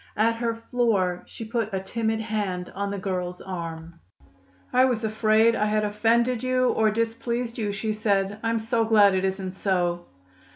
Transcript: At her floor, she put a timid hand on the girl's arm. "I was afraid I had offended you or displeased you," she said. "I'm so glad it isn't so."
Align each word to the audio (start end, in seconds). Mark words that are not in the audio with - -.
At 0.17 0.37
her 0.37 0.55
floor, 0.55 1.21
she 1.27 1.45
put 1.45 1.71
a 1.75 1.79
timid 1.79 2.19
hand 2.21 2.71
on 2.73 2.89
the 2.89 2.97
girl's 2.97 3.39
arm. 3.39 3.99
"I 4.73 4.83
was 4.83 5.03
afraid 5.03 5.53
I 5.55 5.67
had 5.67 5.83
offended 5.85 6.41
you 6.41 6.69
or 6.69 6.89
displeased 6.89 7.59
you," 7.59 7.71
she 7.71 7.93
said. 7.93 8.39
"I'm 8.41 8.57
so 8.57 8.83
glad 8.83 9.13
it 9.13 9.23
isn't 9.25 9.51
so." 9.51 10.07